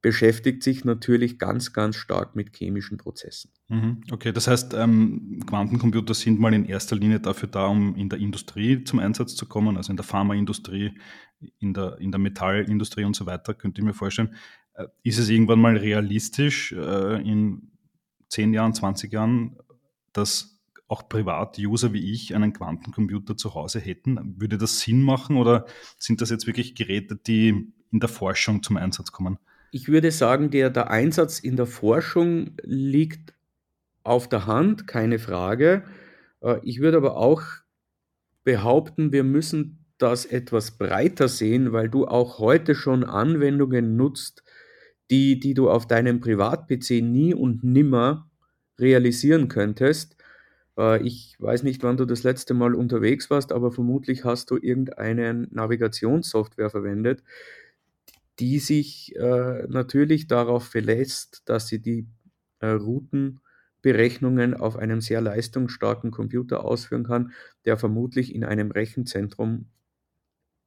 beschäftigt 0.00 0.62
sich 0.62 0.86
natürlich 0.86 1.38
ganz, 1.38 1.74
ganz 1.74 1.96
stark 1.96 2.36
mit 2.36 2.56
chemischen 2.56 2.96
Prozessen. 2.96 3.50
Mhm. 3.68 4.00
Okay, 4.10 4.32
das 4.32 4.48
heißt, 4.48 4.72
ähm, 4.72 5.40
Quantencomputer 5.46 6.14
sind 6.14 6.40
mal 6.40 6.54
in 6.54 6.64
erster 6.64 6.96
Linie 6.96 7.20
dafür 7.20 7.50
da, 7.50 7.66
um 7.66 7.96
in 7.96 8.08
der 8.08 8.18
Industrie 8.18 8.82
zum 8.84 8.98
Einsatz 8.98 9.34
zu 9.34 9.44
kommen, 9.44 9.76
also 9.76 9.92
in 9.92 9.96
der 9.98 10.04
Pharmaindustrie, 10.04 10.98
in 11.58 11.74
der, 11.74 11.98
in 12.00 12.12
der 12.12 12.18
Metallindustrie 12.18 13.04
und 13.04 13.14
so 13.14 13.26
weiter, 13.26 13.52
könnte 13.52 13.82
ich 13.82 13.84
mir 13.84 13.92
vorstellen. 13.92 14.34
Äh, 14.74 14.86
ist 15.02 15.18
es 15.18 15.28
irgendwann 15.28 15.60
mal 15.60 15.76
realistisch 15.76 16.72
äh, 16.72 17.20
in 17.22 17.70
10 18.28 18.52
Jahren, 18.54 18.74
20 18.74 19.12
Jahren, 19.12 19.56
dass 20.12 20.60
auch 20.86 21.08
Privat-User 21.08 21.92
wie 21.92 22.12
ich 22.12 22.34
einen 22.34 22.52
Quantencomputer 22.52 23.36
zu 23.36 23.54
Hause 23.54 23.80
hätten? 23.80 24.36
Würde 24.40 24.58
das 24.58 24.80
Sinn 24.80 25.02
machen 25.02 25.36
oder 25.36 25.66
sind 25.98 26.20
das 26.20 26.30
jetzt 26.30 26.46
wirklich 26.46 26.74
Geräte, 26.74 27.16
die 27.16 27.72
in 27.90 28.00
der 28.00 28.08
Forschung 28.08 28.62
zum 28.62 28.76
Einsatz 28.76 29.12
kommen? 29.12 29.38
Ich 29.70 29.88
würde 29.88 30.10
sagen, 30.12 30.50
der, 30.50 30.70
der 30.70 30.90
Einsatz 30.90 31.40
in 31.40 31.56
der 31.56 31.66
Forschung 31.66 32.52
liegt 32.62 33.34
auf 34.04 34.28
der 34.28 34.46
Hand, 34.46 34.86
keine 34.86 35.18
Frage. 35.18 35.84
Äh, 36.40 36.60
ich 36.62 36.80
würde 36.80 36.98
aber 36.98 37.16
auch 37.16 37.42
behaupten, 38.44 39.10
wir 39.10 39.24
müssen 39.24 39.84
das 39.98 40.26
etwas 40.26 40.78
breiter 40.78 41.28
sehen, 41.28 41.72
weil 41.72 41.88
du 41.88 42.06
auch 42.06 42.38
heute 42.38 42.74
schon 42.74 43.04
Anwendungen 43.04 43.96
nutzt, 43.96 44.43
die, 45.10 45.38
die 45.38 45.54
du 45.54 45.70
auf 45.70 45.86
deinem 45.86 46.20
Privat-PC 46.20 47.02
nie 47.02 47.34
und 47.34 47.62
nimmer 47.64 48.30
realisieren 48.78 49.48
könntest. 49.48 50.16
Äh, 50.78 51.02
ich 51.06 51.36
weiß 51.38 51.62
nicht, 51.62 51.82
wann 51.82 51.96
du 51.96 52.04
das 52.04 52.22
letzte 52.22 52.54
Mal 52.54 52.74
unterwegs 52.74 53.30
warst, 53.30 53.52
aber 53.52 53.72
vermutlich 53.72 54.24
hast 54.24 54.50
du 54.50 54.56
irgendeine 54.56 55.46
Navigationssoftware 55.50 56.70
verwendet, 56.70 57.22
die 58.38 58.58
sich 58.58 59.14
äh, 59.16 59.66
natürlich 59.68 60.26
darauf 60.26 60.64
verlässt, 60.66 61.42
dass 61.46 61.68
sie 61.68 61.80
die 61.80 62.08
äh, 62.60 62.66
Routenberechnungen 62.68 64.54
auf 64.54 64.76
einem 64.76 65.00
sehr 65.00 65.20
leistungsstarken 65.20 66.10
Computer 66.10 66.64
ausführen 66.64 67.04
kann, 67.04 67.32
der 67.64 67.76
vermutlich 67.76 68.34
in 68.34 68.44
einem 68.44 68.70
Rechenzentrum 68.72 69.66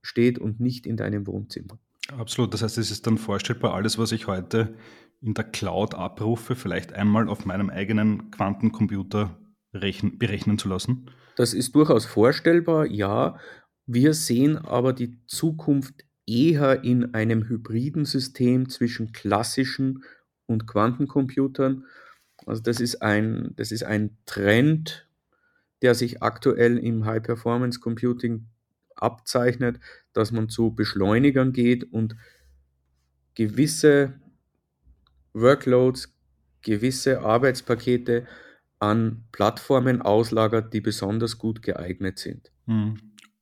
steht 0.02 0.40
und 0.40 0.60
nicht 0.60 0.88
in 0.88 0.96
deinem 0.96 1.28
Wohnzimmer. 1.28 1.80
Absolut. 2.16 2.54
Das 2.54 2.64
heißt, 2.64 2.78
es 2.78 2.92
ist 2.92 3.08
dann 3.08 3.18
vorstellbar, 3.18 3.74
alles, 3.74 3.98
was 3.98 4.12
ich 4.12 4.28
heute 4.28 4.76
in 5.22 5.34
der 5.34 5.46
Cloud 5.46 5.96
abrufe, 5.96 6.56
vielleicht 6.56 6.94
einmal 6.94 7.28
auf 7.28 7.46
meinem 7.46 7.70
eigenen 7.70 8.32
Quantencomputer 8.32 9.38
berechnen 9.72 10.58
zu 10.58 10.70
lassen? 10.70 11.10
Das 11.36 11.54
ist 11.54 11.76
durchaus 11.76 12.06
vorstellbar, 12.06 12.86
ja. 12.86 13.38
Wir 13.86 14.14
sehen 14.14 14.58
aber 14.58 14.94
die 14.94 15.20
Zukunft 15.28 16.06
eher 16.26 16.84
in 16.84 17.14
einem 17.14 17.48
hybriden 17.48 18.06
System 18.06 18.70
zwischen 18.70 19.12
klassischen 19.12 20.04
und 20.46 20.68
Quantencomputern. 20.68 21.86
Also 22.46 22.62
das 22.62 22.80
ist 22.80 23.02
ein, 23.02 23.54
das 23.56 23.72
ist 23.72 23.84
ein 23.84 24.18
Trend, 24.26 25.08
der 25.82 25.96
sich 25.96 26.22
aktuell 26.22 26.78
im 26.78 27.06
High-Performance 27.06 27.80
Computing 27.80 28.48
abzeichnet, 29.02 29.80
dass 30.14 30.32
man 30.32 30.50
zu 30.50 30.74
Beschleunigern 30.74 31.54
geht 31.54 31.84
und 31.84 32.16
gewisse 33.36 34.20
Workloads, 35.34 36.14
gewisse 36.62 37.22
Arbeitspakete 37.22 38.26
an 38.80 39.24
Plattformen 39.32 40.02
auslagert, 40.02 40.74
die 40.74 40.82
besonders 40.82 41.38
gut 41.38 41.62
geeignet 41.62 42.20
sind. 42.20 42.52
Hm. 42.66 42.98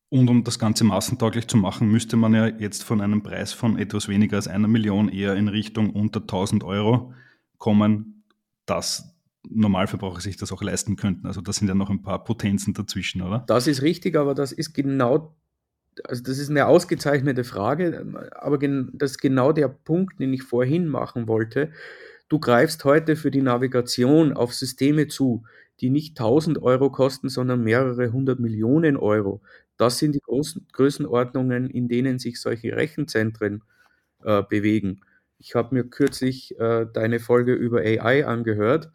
Und 0.10 0.30
um 0.30 0.44
das 0.44 0.60
Ganze 0.60 0.84
massentauglich 0.84 1.48
zu 1.48 1.58
machen, 1.58 1.90
müsste 1.90 2.16
man 2.16 2.34
ja 2.34 2.48
jetzt 2.48 2.84
von 2.84 3.02
einem 3.02 3.24
Preis 3.24 3.54
von 3.54 3.78
etwas 3.78 4.08
weniger 4.08 4.38
als 4.38 4.48
einer 4.48 4.68
Million 4.68 5.10
eher 5.10 5.36
in 5.36 5.48
Richtung 5.48 5.90
unter 5.90 6.22
1000 6.22 6.64
Euro 6.64 7.14
kommen, 7.58 8.24
dass 8.66 9.16
Normalverbraucher 9.50 10.22
sich 10.22 10.38
das 10.38 10.52
auch 10.52 10.62
leisten 10.62 10.96
könnten. 10.96 11.28
Also 11.28 11.42
da 11.42 11.52
sind 11.54 11.68
ja 11.68 11.76
noch 11.76 11.90
ein 11.90 12.02
paar 12.02 12.24
Potenzen 12.24 12.74
dazwischen, 12.74 13.22
oder? 13.22 13.40
Das 13.48 13.68
ist 13.68 13.82
richtig, 13.82 14.16
aber 14.16 14.36
das 14.36 14.52
ist 14.52 14.74
genau, 14.74 15.36
also 16.04 16.24
das 16.24 16.38
ist 16.40 16.50
eine 16.50 16.68
ausgezeichnete 16.68 17.44
Frage, 17.44 18.06
aber 18.36 18.58
das 18.58 19.12
ist 19.12 19.18
genau 19.20 19.52
der 19.52 19.68
Punkt, 19.70 20.20
den 20.20 20.34
ich 20.34 20.44
vorhin 20.44 20.88
machen 20.88 21.28
wollte. 21.28 21.72
Du 22.30 22.40
greifst 22.40 22.84
heute 22.86 23.16
für 23.16 23.32
die 23.32 23.42
Navigation 23.42 24.34
auf 24.34 24.54
Systeme 24.54 25.08
zu, 25.08 25.44
die 25.82 25.90
nicht 25.90 26.18
1000 26.20 26.62
Euro 26.62 26.90
kosten, 26.92 27.30
sondern 27.30 27.64
mehrere 27.64 28.12
hundert 28.12 28.40
Millionen 28.40 28.98
Euro. 28.98 29.42
Das 29.78 30.00
sind 30.00 30.16
die 30.16 30.22
großen 30.22 30.68
Größenordnungen, 30.74 31.70
in 31.70 31.88
denen 31.88 32.18
sich 32.20 32.40
solche 32.42 32.76
Rechenzentren 32.76 33.64
äh, 34.24 34.44
bewegen. 34.44 35.02
Ich 35.40 35.56
habe 35.56 35.76
mir 35.76 35.84
kürzlich 35.86 36.58
äh, 36.60 36.86
deine 36.94 37.20
Folge 37.20 37.54
über 37.54 37.80
AI 37.82 38.26
angehört. 38.26 38.92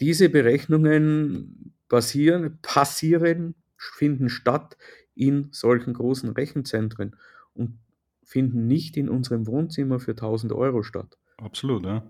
Diese 0.00 0.28
Berechnungen 0.30 1.74
basieren, 1.88 2.58
passieren, 2.62 3.54
finden 3.76 4.28
statt 4.28 4.76
in 5.20 5.48
solchen 5.52 5.94
großen 5.94 6.30
Rechenzentren 6.30 7.14
und 7.52 7.78
finden 8.24 8.66
nicht 8.66 8.96
in 8.96 9.08
unserem 9.08 9.46
Wohnzimmer 9.46 10.00
für 10.00 10.12
1000 10.12 10.52
Euro 10.52 10.82
statt. 10.82 11.18
Absolut, 11.38 11.84
ja. 11.84 12.02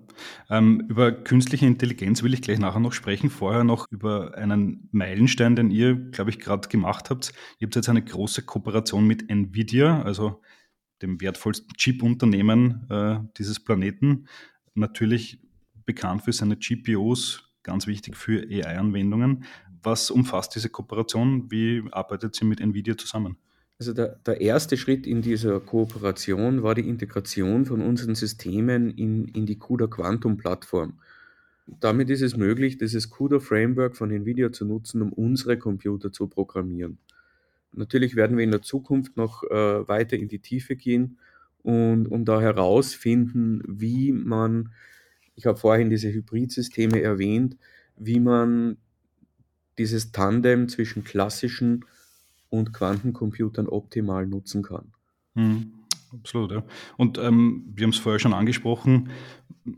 Ähm, 0.49 0.87
über 0.89 1.13
künstliche 1.13 1.67
Intelligenz 1.67 2.23
will 2.23 2.35
ich 2.35 2.43
gleich 2.43 2.59
nachher 2.59 2.81
noch 2.81 2.93
sprechen. 2.93 3.31
Vorher 3.31 3.63
noch 3.63 3.87
über 3.91 4.37
einen 4.37 4.89
Meilenstein, 4.91 5.55
den 5.55 5.71
ihr, 5.71 5.95
glaube 5.95 6.31
ich, 6.31 6.41
gerade 6.41 6.69
gemacht 6.69 7.11
habt. 7.11 7.33
Ihr 7.59 7.67
habt 7.67 7.77
jetzt 7.77 7.89
eine 7.89 8.03
große 8.03 8.43
Kooperation 8.43 9.07
mit 9.07 9.31
Nvidia, 9.31 10.03
also 10.03 10.43
dem 11.01 11.21
wertvollsten 11.21 11.75
Chip-Unternehmen 11.77 12.87
äh, 12.91 13.21
dieses 13.39 13.61
Planeten. 13.61 14.27
Natürlich 14.75 15.41
bekannt 15.87 16.23
für 16.23 16.33
seine 16.33 16.57
GPUs, 16.57 17.45
ganz 17.63 17.87
wichtig 17.87 18.17
für 18.17 18.43
AI-Anwendungen. 18.43 19.45
Was 19.83 20.11
umfasst 20.11 20.55
diese 20.55 20.69
Kooperation? 20.69 21.51
Wie 21.51 21.83
arbeitet 21.91 22.41
ihr 22.41 22.47
mit 22.47 22.61
Nvidia 22.61 22.97
zusammen? 22.97 23.37
Also 23.79 23.95
der, 23.95 24.17
der 24.27 24.43
erste 24.43 24.77
Schritt 24.77 25.07
in 25.07 25.23
dieser 25.23 25.59
Kooperation 25.59 26.63
war 26.63 26.75
die 26.75 26.87
Integration 26.87 27.65
von 27.65 27.81
unseren 27.81 28.15
Systemen 28.15 28.91
in, 28.91 29.25
in 29.29 29.47
die 29.47 29.59
CUDA 29.59 29.87
Quantum 29.87 30.37
Plattform. 30.37 31.01
Damit 31.67 32.11
ist 32.11 32.21
es 32.21 32.37
möglich, 32.37 32.77
dieses 32.77 33.09
CUDA 33.09 33.39
Framework 33.39 33.97
von 33.97 34.11
NVIDIA 34.11 34.53
zu 34.53 34.67
nutzen, 34.67 35.01
um 35.01 35.13
unsere 35.13 35.57
Computer 35.57 36.13
zu 36.13 36.27
programmieren. 36.27 36.99
Natürlich 37.73 38.17
werden 38.17 38.37
wir 38.37 38.45
in 38.45 38.51
der 38.51 38.63
Zukunft 38.63 39.17
noch 39.17 39.45
äh, 39.45 39.89
weiter 39.89 40.17
in 40.17 40.29
die 40.29 40.41
Tiefe 40.41 40.77
gehen 40.77 41.19
und, 41.63 42.07
und 42.07 42.25
da 42.27 42.41
herausfinden, 42.41 43.63
wie 43.67 44.13
man, 44.13 44.73
ich 45.37 45.47
habe 45.47 45.59
vorhin 45.59 45.89
diese 45.89 46.13
Hybridsysteme 46.13 47.01
erwähnt, 47.01 47.57
wie 47.97 48.21
man 48.21 48.79
dieses 49.81 50.13
Tandem 50.13 50.69
zwischen 50.69 51.05
klassischen 51.05 51.87
und 52.51 52.75
Quantencomputern 52.75 53.67
optimal 53.67 54.27
nutzen 54.27 54.63
kann. 54.63 54.93
Mhm. 55.33 55.73
Absolut, 56.13 56.53
ja. 56.53 56.65
Und 56.97 57.19
ähm, 57.19 57.65
wir 57.75 57.85
haben 57.85 57.91
es 57.91 57.99
vorher 57.99 58.19
schon 58.19 58.35
angesprochen, 58.35 59.11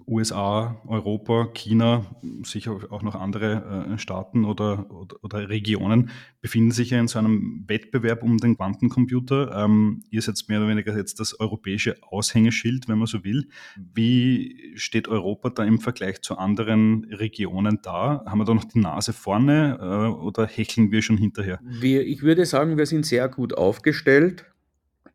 USA, 0.06 0.80
Europa, 0.86 1.50
China, 1.54 2.06
sicher 2.44 2.78
auch 2.90 3.02
noch 3.02 3.14
andere 3.14 3.88
äh, 3.92 3.98
Staaten 3.98 4.44
oder, 4.44 4.90
oder, 4.90 5.16
oder, 5.22 5.48
Regionen 5.48 6.10
befinden 6.40 6.70
sich 6.70 6.90
ja 6.90 7.00
in 7.00 7.08
so 7.08 7.18
einem 7.18 7.64
Wettbewerb 7.66 8.22
um 8.22 8.38
den 8.38 8.56
Quantencomputer. 8.56 9.64
Ähm, 9.64 10.04
ihr 10.10 10.22
seid 10.22 10.42
mehr 10.48 10.60
oder 10.60 10.68
weniger 10.68 10.96
jetzt 10.96 11.20
das 11.20 11.38
europäische 11.38 11.96
Aushängeschild, 12.02 12.88
wenn 12.88 12.98
man 12.98 13.06
so 13.06 13.24
will. 13.24 13.48
Wie 13.76 14.72
steht 14.76 15.08
Europa 15.08 15.50
da 15.50 15.64
im 15.64 15.80
Vergleich 15.80 16.22
zu 16.22 16.38
anderen 16.38 17.04
Regionen 17.10 17.80
da? 17.82 18.24
Haben 18.26 18.38
wir 18.38 18.44
da 18.44 18.54
noch 18.54 18.64
die 18.64 18.78
Nase 18.78 19.12
vorne 19.12 19.78
äh, 19.80 20.24
oder 20.24 20.46
hecheln 20.46 20.92
wir 20.92 21.02
schon 21.02 21.18
hinterher? 21.18 21.58
Wir, 21.62 22.06
ich 22.06 22.22
würde 22.22 22.46
sagen, 22.46 22.78
wir 22.78 22.86
sind 22.86 23.04
sehr 23.04 23.28
gut 23.28 23.54
aufgestellt 23.54 24.51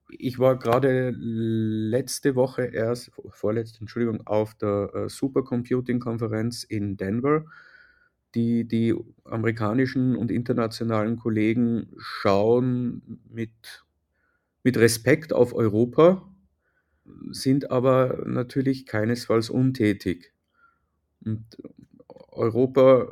ich 0.09 0.39
war 0.39 0.57
gerade 0.57 1.11
letzte 1.17 2.35
Woche 2.35 2.63
erst, 2.65 3.11
vorletzte, 3.29 3.81
Entschuldigung, 3.81 4.25
auf 4.25 4.55
der 4.55 4.91
äh, 4.93 5.09
Supercomputing-Konferenz 5.09 6.63
in 6.63 6.97
Denver. 6.97 7.45
Die, 8.35 8.67
die 8.67 8.93
amerikanischen 9.23 10.15
und 10.15 10.31
internationalen 10.31 11.17
Kollegen 11.17 11.91
schauen 11.97 13.21
mit, 13.29 13.85
mit 14.63 14.77
Respekt 14.77 15.33
auf 15.33 15.53
Europa, 15.53 16.29
sind 17.31 17.71
aber 17.71 18.23
natürlich 18.25 18.85
keinesfalls 18.85 19.49
untätig. 19.49 20.33
Und 21.25 21.45
Europa 22.29 23.11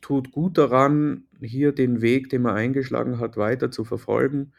tut 0.00 0.32
gut 0.32 0.58
daran, 0.58 1.24
hier 1.40 1.72
den 1.72 2.00
Weg, 2.02 2.30
den 2.30 2.42
man 2.42 2.56
eingeschlagen 2.56 3.18
hat, 3.18 3.36
weiter 3.36 3.70
zu 3.70 3.84
verfolgen 3.84 4.52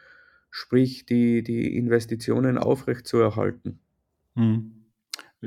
sprich 0.58 1.06
die, 1.06 1.44
die 1.44 1.78
Investitionen 1.78 2.58
aufrechtzuerhalten. 2.58 3.80
Hm. 4.36 4.88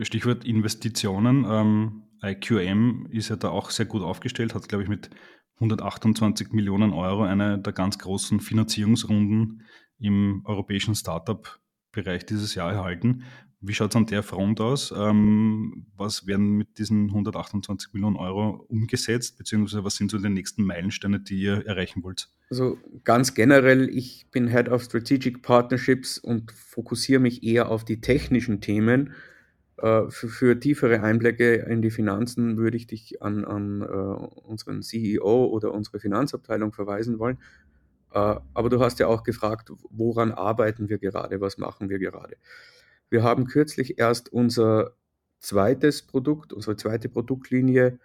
Stichwort 0.02 0.44
Investitionen. 0.44 1.44
Ähm, 1.48 2.02
IQM 2.22 3.08
ist 3.10 3.28
ja 3.28 3.34
da 3.34 3.48
auch 3.48 3.70
sehr 3.70 3.86
gut 3.86 4.02
aufgestellt, 4.02 4.54
hat, 4.54 4.68
glaube 4.68 4.84
ich, 4.84 4.88
mit 4.88 5.10
128 5.56 6.52
Millionen 6.52 6.92
Euro 6.92 7.24
eine 7.24 7.58
der 7.58 7.72
ganz 7.72 7.98
großen 7.98 8.38
Finanzierungsrunden 8.38 9.66
im 9.98 10.42
europäischen 10.44 10.94
Startup-Bereich 10.94 12.26
dieses 12.26 12.54
Jahr 12.54 12.72
erhalten. 12.72 13.24
Wie 13.62 13.74
schaut 13.74 13.90
es 13.90 13.96
an 13.96 14.06
der 14.06 14.22
Front 14.22 14.58
aus? 14.60 14.92
Ähm, 14.96 15.86
was 15.94 16.26
werden 16.26 16.56
mit 16.56 16.78
diesen 16.78 17.08
128 17.08 17.92
Millionen 17.92 18.16
Euro 18.16 18.64
umgesetzt, 18.68 19.36
beziehungsweise 19.36 19.84
was 19.84 19.96
sind 19.96 20.10
so 20.10 20.18
die 20.18 20.30
nächsten 20.30 20.64
Meilensteine, 20.64 21.20
die 21.20 21.42
ihr 21.42 21.66
erreichen 21.66 22.02
wollt? 22.02 22.28
Also 22.48 22.78
ganz 23.04 23.34
generell, 23.34 23.90
ich 23.90 24.26
bin 24.30 24.48
Head 24.48 24.70
of 24.70 24.82
Strategic 24.82 25.42
Partnerships 25.42 26.16
und 26.16 26.52
fokussiere 26.52 27.20
mich 27.20 27.42
eher 27.42 27.68
auf 27.68 27.84
die 27.84 28.00
technischen 28.00 28.62
Themen. 28.62 29.12
Äh, 29.76 30.08
für, 30.08 30.28
für, 30.28 30.58
tiefere 30.58 31.02
Einblicke 31.02 31.56
in 31.56 31.82
die 31.82 31.90
Finanzen 31.90 32.56
würde 32.56 32.78
ich 32.78 32.86
dich 32.86 33.22
an, 33.22 33.44
an 33.44 33.82
uh, 33.82 34.26
unseren 34.46 34.82
CEO 34.82 35.46
oder 35.46 35.72
unsere 35.72 36.00
Finanzabteilung 36.00 36.72
verweisen 36.72 37.18
wollen. 37.18 37.38
Uh, 38.12 38.40
aber 38.54 38.70
du 38.70 38.80
hast 38.80 38.98
ja 38.98 39.06
auch 39.06 39.22
gefragt, 39.22 39.70
woran 39.90 40.32
arbeiten 40.32 40.88
wir 40.88 40.98
gerade, 40.98 41.40
was 41.40 41.58
machen 41.58 41.88
wir 41.88 41.98
gerade? 41.98 42.36
Wir 43.10 43.24
haben 43.24 43.46
kürzlich 43.46 43.98
erst 43.98 44.32
unser 44.32 44.92
zweites 45.40 46.02
Produkt, 46.02 46.52
unsere 46.52 46.76
zweite 46.76 47.08
Produktlinie 47.08 47.98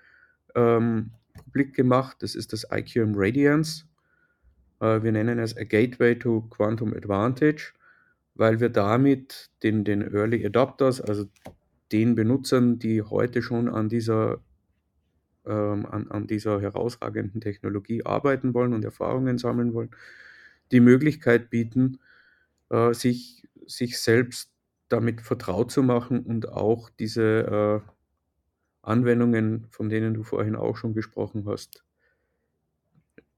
ähm, 0.56 1.12
publik 1.34 1.76
gemacht. 1.76 2.18
Das 2.22 2.34
ist 2.36 2.54
das 2.54 2.66
IQM 2.72 3.14
Radiance. 3.16 3.86
Äh, 4.80 5.04
wir 5.04 5.12
nennen 5.12 5.38
es 5.40 5.56
A 5.56 5.64
Gateway 5.64 6.18
to 6.18 6.42
Quantum 6.50 6.94
Advantage, 6.94 7.74
weil 8.34 8.60
wir 8.60 8.70
damit 8.70 9.52
den, 9.64 9.84
den 9.84 10.02
Early 10.02 10.46
Adopters, 10.46 11.02
also 11.02 11.26
den 11.92 12.16
Benutzern, 12.16 12.80
die 12.80 13.02
heute 13.04 13.44
schon 13.44 13.70
an 13.70 13.90
dieser, 13.90 14.42
ähm, 15.46 15.86
an, 15.86 16.10
an 16.10 16.26
dieser 16.26 16.62
herausragenden 16.62 17.42
Technologie 17.42 18.04
arbeiten 18.04 18.56
wollen 18.56 18.74
und 18.74 18.84
Erfahrungen 18.84 19.38
sammeln 19.38 19.74
wollen, 19.74 19.92
die 20.72 20.80
Möglichkeit 20.80 21.52
bieten, 21.52 22.00
äh, 22.70 22.94
sich, 22.94 23.48
sich 23.68 24.00
selbst 24.00 24.55
damit 24.90 25.22
vertraut 25.22 25.72
zu 25.72 25.84
machen 25.84 26.22
und 26.22 26.50
auch 26.50 26.90
diese 26.90 27.84
äh, 27.84 27.92
Anwendungen, 28.82 29.68
von 29.72 29.90
denen 29.90 30.14
du 30.14 30.24
vorhin 30.24 30.56
auch 30.56 30.78
schon 30.78 30.94
gesprochen 30.94 31.46
hast, 31.48 31.84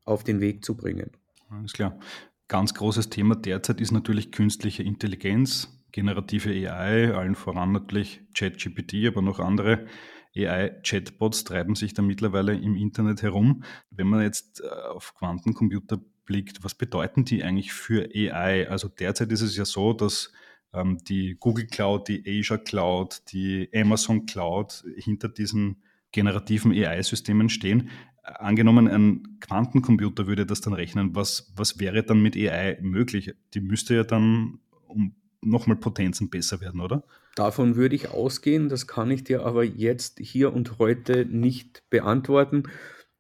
auf 0.04 0.24
den 0.24 0.40
Weg 0.40 0.66
zu 0.66 0.76
bringen. 0.76 1.12
Alles 1.50 1.74
klar. 1.74 2.00
Ganz 2.48 2.74
großes 2.74 3.10
Thema 3.10 3.36
derzeit 3.36 3.82
ist 3.82 3.92
natürlich 3.92 4.32
künstliche 4.32 4.84
Intelligenz, 4.84 5.82
generative 5.92 6.50
AI, 6.50 7.14
allen 7.14 7.36
voran 7.36 7.72
natürlich 7.72 8.22
ChatGPT, 8.34 9.08
aber 9.08 9.22
noch 9.22 9.40
andere 9.40 9.88
AI-Chatbots 10.36 11.44
treiben 11.44 11.76
sich 11.76 11.94
da 11.94 12.02
mittlerweile 12.02 12.54
im 12.54 12.76
Internet 12.76 13.22
herum. 13.22 13.64
Wenn 13.90 14.08
man 14.08 14.22
jetzt 14.22 14.62
äh, 14.62 14.68
auf 14.68 15.16
Quantencomputer 15.16 16.00
blickt, 16.26 16.64
was 16.64 16.76
bedeuten 16.76 17.26
die 17.26 17.44
eigentlich 17.44 17.74
für 17.74 18.10
AI? 18.14 18.70
Also 18.70 18.88
derzeit 18.88 19.32
ist 19.32 19.42
es 19.42 19.58
ja 19.58 19.66
so, 19.66 19.94
dass 19.94 20.32
ähm, 20.74 20.98
die 21.08 21.38
Google 21.40 21.68
Cloud, 21.68 22.08
die 22.08 22.24
Azure 22.28 22.60
Cloud, 22.60 23.22
die 23.32 23.70
Amazon 23.74 24.26
Cloud 24.26 24.84
hinter 24.98 25.30
diesen 25.30 25.82
generativen 26.12 26.72
AI-Systemen 26.72 27.50
stehen. 27.50 27.90
Angenommen, 28.24 28.88
ein 28.88 29.38
Quantencomputer 29.40 30.28
würde 30.28 30.46
das 30.46 30.62
dann 30.62 30.74
rechnen. 30.74 31.16
Was, 31.16 31.54
was 31.56 31.80
wäre 31.80 32.04
dann 32.04 32.22
mit 32.22 32.36
AI 32.36 32.78
möglich? 32.82 33.34
Die 33.54 33.62
müsste 33.62 33.96
ja 33.96 34.04
dann 34.04 34.60
um 34.88 35.16
nochmal 35.42 35.78
Potenzen 35.78 36.30
besser 36.30 36.60
werden, 36.62 36.82
oder? 36.82 37.04
Davon 37.36 37.76
würde 37.76 37.96
ich 37.96 38.10
ausgehen, 38.10 38.68
das 38.68 38.88
kann 38.88 39.12
ich 39.12 39.24
dir 39.24 39.46
aber 39.46 39.64
jetzt 39.64 40.20
hier 40.20 40.54
und 40.54 40.80
heute 40.80 41.26
nicht 41.26 41.84
beantworten. 41.90 42.64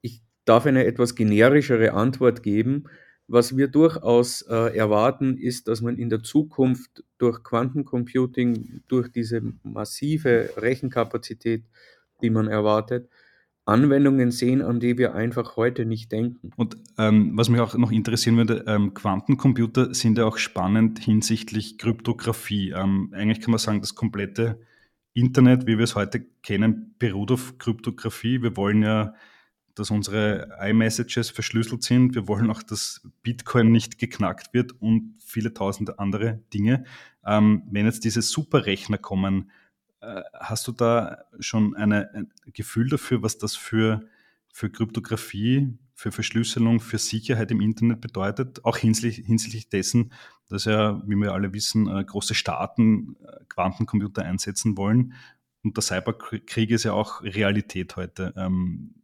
Ich 0.01 0.23
darf 0.45 0.65
eine 0.65 0.85
etwas 0.85 1.15
generischere 1.15 1.93
Antwort 1.93 2.41
geben. 2.41 2.85
Was 3.27 3.57
wir 3.57 3.67
durchaus 3.67 4.41
äh, 4.43 4.77
erwarten, 4.77 5.37
ist, 5.37 5.67
dass 5.67 5.81
man 5.81 5.97
in 5.97 6.09
der 6.09 6.23
Zukunft 6.23 7.03
durch 7.17 7.43
Quantencomputing, 7.43 8.83
durch 8.87 9.11
diese 9.11 9.41
massive 9.63 10.51
Rechenkapazität, 10.55 11.65
die 12.21 12.29
man 12.29 12.47
erwartet, 12.47 13.09
Anwendungen 13.67 14.31
sehen, 14.31 14.61
an 14.61 14.79
die 14.79 14.97
wir 14.97 15.13
einfach 15.13 15.57
heute 15.57 15.85
nicht 15.85 16.11
denken. 16.13 16.51
Und 16.55 16.77
ähm, 16.97 17.33
was 17.35 17.49
mich 17.49 17.59
auch 17.59 17.75
noch 17.75 17.91
interessieren 17.91 18.37
würde, 18.37 18.63
ähm, 18.65 18.93
Quantencomputer 18.93 19.93
sind 19.93 20.17
ja 20.17 20.25
auch 20.25 20.37
spannend 20.37 20.99
hinsichtlich 20.99 21.77
Kryptographie. 21.77 22.71
Ähm, 22.71 23.09
eigentlich 23.13 23.41
kann 23.41 23.51
man 23.51 23.59
sagen, 23.59 23.81
das 23.81 23.93
komplette 23.93 24.61
Internet, 25.13 25.67
wie 25.67 25.77
wir 25.77 25.83
es 25.83 25.95
heute 25.95 26.25
kennen, 26.43 26.95
beruht 26.97 27.31
auf 27.31 27.57
Kryptographie. 27.57 28.41
Wir 28.41 28.55
wollen 28.55 28.83
ja, 28.83 29.15
dass 29.77 29.91
unsere 29.91 30.57
iMessages 30.59 31.29
verschlüsselt 31.29 31.83
sind. 31.83 32.15
Wir 32.15 32.27
wollen 32.27 32.49
auch, 32.49 32.63
dass 32.63 33.01
Bitcoin 33.23 33.71
nicht 33.71 33.99
geknackt 33.99 34.53
wird 34.53 34.73
und 34.81 35.15
viele 35.23 35.53
tausende 35.53 35.99
andere 35.99 36.39
Dinge. 36.53 36.85
Ähm, 37.25 37.63
wenn 37.71 37.85
jetzt 37.85 38.03
diese 38.03 38.21
Superrechner 38.21 38.97
kommen, 38.97 39.51
äh, 40.01 40.21
hast 40.33 40.67
du 40.67 40.71
da 40.71 41.25
schon 41.39 41.75
eine, 41.75 42.13
ein 42.13 42.31
Gefühl 42.53 42.89
dafür, 42.89 43.21
was 43.21 43.37
das 43.37 43.55
für, 43.55 44.01
für 44.51 44.69
Kryptographie, 44.69 45.77
für 45.93 46.11
Verschlüsselung, 46.11 46.79
für 46.79 46.97
Sicherheit 46.97 47.51
im 47.51 47.61
Internet 47.61 48.01
bedeutet? 48.01 48.65
Auch 48.65 48.77
hinsichtlich, 48.77 49.25
hinsichtlich 49.25 49.69
dessen, 49.69 50.11
dass 50.49 50.65
ja, 50.65 51.01
wie 51.05 51.15
wir 51.15 51.33
alle 51.33 51.53
wissen, 51.53 51.87
äh, 51.87 52.03
große 52.03 52.35
Staaten 52.35 53.15
äh, 53.23 53.43
Quantencomputer 53.49 54.23
einsetzen 54.23 54.77
wollen. 54.77 55.13
Und 55.63 55.75
der 55.75 55.83
Cyberkrieg 55.83 56.69
ist 56.69 56.83
ja 56.83 56.93
auch 56.93 57.21
Realität 57.21 57.95
heute. 57.95 58.33
Ähm, 58.37 58.95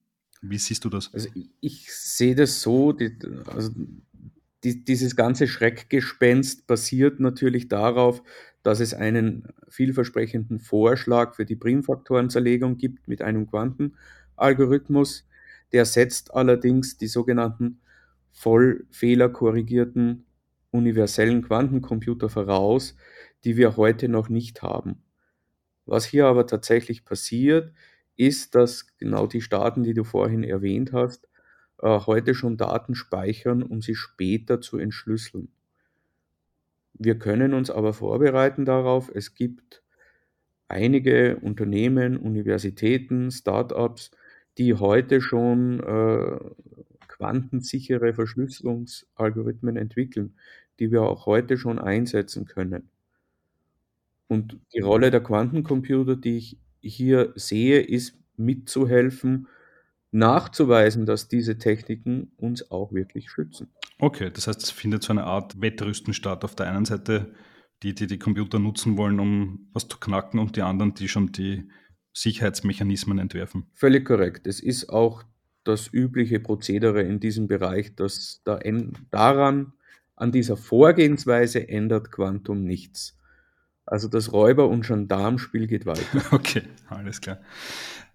wie 0.44 0.58
siehst 0.58 0.84
du 0.86 0.90
das? 0.90 1.14
Also 1.14 1.30
ich, 1.34 1.50
ich 1.62 1.94
sehe 1.94 2.36
das 2.36 2.62
so, 2.62 2.92
die, 2.92 3.18
also 3.48 3.72
die, 4.64 4.84
dieses 4.84 5.16
ganze 5.16 5.48
Schreckgespenst 5.48 6.68
basiert 6.68 7.20
natürlich 7.20 7.68
darauf, 7.68 8.22
dass 8.62 8.80
es 8.80 8.94
einen 8.94 9.48
vielversprechenden 9.68 10.60
Vorschlag 10.60 11.36
für 11.36 11.46
die 11.46 11.56
Primfaktorenzerlegung 11.56 12.78
gibt 12.78 13.08
mit 13.08 13.22
einem 13.22 13.48
Quantenalgorithmus. 13.48 15.28
Der 15.72 15.86
setzt 15.86 16.34
allerdings 16.34 16.98
die 16.98 17.08
sogenannten 17.08 17.82
voll 18.32 18.86
fehlerkorrigierten 18.92 20.26
universellen 20.72 21.42
Quantencomputer 21.42 22.30
voraus, 22.30 22.96
die 23.44 23.58
wir 23.58 23.78
heute 23.78 24.08
noch 24.10 24.30
nicht 24.30 24.62
haben. 24.62 25.04
Was 25.86 26.06
hier 26.06 26.28
aber 26.28 26.48
tatsächlich 26.48 27.06
passiert, 27.06 27.74
ist, 28.16 28.56
dass 28.56 28.88
genau 28.98 29.28
die 29.28 29.42
Staaten, 29.42 29.84
die 29.84 29.94
du 29.94 30.04
vorhin 30.04 30.44
erwähnt 30.44 30.94
hast, 30.94 31.28
äh, 31.82 32.00
heute 32.00 32.36
schon 32.36 32.58
Daten 32.58 32.96
speichern, 32.96 33.64
um 33.64 33.82
sie 33.82 33.96
später 33.96 34.62
zu 34.62 34.78
entschlüsseln. 34.78 35.50
Wir 36.94 37.18
können 37.20 37.54
uns 37.54 37.70
aber 37.70 37.94
vorbereiten 37.94 38.66
darauf. 38.66 39.10
Es 39.14 39.34
gibt 39.36 39.84
einige 40.68 41.38
Unternehmen, 41.38 42.18
Universitäten, 42.18 43.32
Start-ups, 43.32 44.12
die 44.58 44.76
heute 44.76 45.22
schon 45.22 45.80
äh, 45.82 46.40
quantensichere 47.08 48.14
Verschlüsselungsalgorithmen 48.14 49.78
entwickeln, 49.78 50.38
die 50.80 50.92
wir 50.92 51.04
auch 51.04 51.26
heute 51.26 51.58
schon 51.58 51.80
einsetzen 51.80 52.46
können. 52.46 52.90
Und 54.28 54.60
die 54.74 54.80
Rolle 54.80 55.12
der 55.12 55.22
Quantencomputer, 55.22 56.16
die 56.16 56.38
ich 56.38 56.58
hier 56.84 57.34
sehe, 57.36 57.82
ist 57.82 58.18
mitzuhelfen, 58.38 59.48
nachzuweisen, 60.12 61.06
dass 61.06 61.28
diese 61.28 61.58
Techniken 61.58 62.32
uns 62.38 62.70
auch 62.70 62.94
wirklich 62.94 63.32
schützen. 63.32 63.70
Okay, 64.00 64.30
das 64.32 64.48
heißt, 64.48 64.62
es 64.62 64.70
findet 64.70 65.04
so 65.04 65.14
eine 65.14 65.24
Art 65.24 65.60
Wettrüsten 65.60 66.14
statt. 66.14 66.44
Auf 66.44 66.56
der 66.56 66.70
einen 66.70 66.86
Seite 66.86 67.34
die, 67.82 67.94
die 67.94 68.08
die 68.08 68.20
Computer 68.20 68.60
nutzen 68.60 68.98
wollen, 68.98 69.20
um 69.20 69.68
was 69.74 69.88
zu 69.88 69.98
knacken, 69.98 70.40
und 70.40 70.56
die 70.56 70.62
anderen, 70.62 70.94
die 70.94 71.08
schon 71.08 71.32
die 71.32 71.70
Sicherheitsmechanismen 72.14 73.20
entwerfen. 73.20 73.66
Völlig 73.74 74.06
korrekt. 74.06 74.48
Es 74.48 74.60
ist 74.60 74.90
auch 74.90 75.24
das 75.64 75.92
übliche 75.92 76.40
Prozedere 76.40 77.02
in 77.02 77.20
diesem 77.20 77.48
Bereich, 77.48 77.96
dass 77.96 78.42
da 78.44 78.60
daran, 79.12 79.74
an 80.16 80.32
dieser 80.32 80.58
Vorgehensweise 80.58 81.68
ändert 81.68 82.12
Quantum 82.12 82.64
nichts. 82.64 83.18
Also 83.86 84.08
das 84.08 84.32
Räuber- 84.32 84.70
und 84.70 84.86
Gendarmspiel 84.86 85.68
geht 85.68 85.86
weiter. 85.86 86.02
Okay, 86.32 86.64
alles 86.90 87.22
klar. 87.22 87.40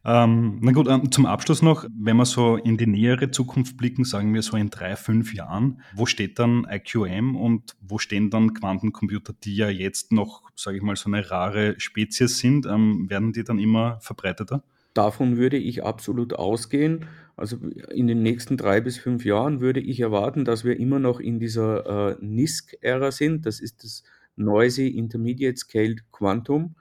Ähm, 0.05 0.59
na 0.63 0.73
gut, 0.73 0.89
ähm, 0.89 1.11
zum 1.11 1.27
Abschluss 1.27 1.61
noch, 1.61 1.85
wenn 1.95 2.17
wir 2.17 2.25
so 2.25 2.57
in 2.57 2.79
die 2.79 2.87
nähere 2.87 3.31
Zukunft 3.31 3.77
blicken, 3.77 4.05
sagen 4.05 4.33
wir 4.33 4.43
so 4.43 4.57
in 4.57 4.71
drei, 4.71 4.97
fünf 4.97 5.35
Jahren, 5.35 5.83
wo 5.95 6.07
steht 6.07 6.39
dann 6.39 6.67
IQM 6.71 7.37
und 7.37 7.77
wo 7.81 7.99
stehen 7.99 8.31
dann 8.31 8.55
Quantencomputer, 8.55 9.35
die 9.45 9.57
ja 9.57 9.69
jetzt 9.69 10.13
noch, 10.13 10.43
sage 10.55 10.79
ich 10.79 10.83
mal, 10.83 10.97
so 10.97 11.11
eine 11.11 11.31
rare 11.31 11.75
Spezies 11.79 12.39
sind, 12.39 12.65
ähm, 12.65 13.11
werden 13.11 13.33
die 13.33 13.45
dann 13.45 13.59
immer 13.59 13.99
verbreiteter? 14.01 14.63
Davon 14.95 15.37
würde 15.37 15.59
ich 15.59 15.85
absolut 15.85 16.33
ausgehen. 16.33 17.05
Also 17.37 17.57
in 17.93 18.07
den 18.07 18.23
nächsten 18.23 18.57
drei 18.57 18.81
bis 18.81 18.99
fünf 18.99 19.25
Jahren 19.25 19.61
würde 19.61 19.81
ich 19.81 20.01
erwarten, 20.01 20.45
dass 20.45 20.65
wir 20.65 20.79
immer 20.79 20.99
noch 20.99 21.21
in 21.21 21.39
dieser 21.39 22.13
äh, 22.13 22.17
NISC-Ära 22.21 23.13
sind. 23.13 23.47
Das 23.47 23.61
ist 23.61 23.85
das 23.85 24.03
Noisy 24.39 24.89
Intermediate 24.89 25.57
Scaled 25.59 26.11
Quantum. 26.13 26.77